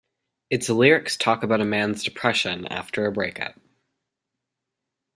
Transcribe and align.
Its 0.49 0.67
lyrics 0.67 1.15
talk 1.15 1.43
about 1.43 1.61
a 1.61 1.63
man's 1.63 2.03
depression 2.03 2.65
after 2.65 3.05
a 3.05 3.11
break-up. 3.11 3.53